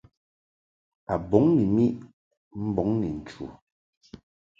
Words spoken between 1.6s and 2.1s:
miʼ